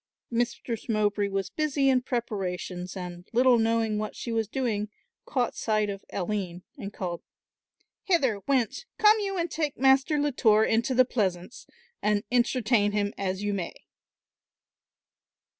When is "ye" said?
13.43-13.51